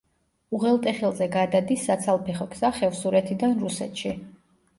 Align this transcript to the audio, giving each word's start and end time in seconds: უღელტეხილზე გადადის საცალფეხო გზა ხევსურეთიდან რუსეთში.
უღელტეხილზე 0.59 1.27
გადადის 1.35 1.83
საცალფეხო 1.89 2.49
გზა 2.55 2.73
ხევსურეთიდან 2.79 3.55
რუსეთში. 3.61 4.17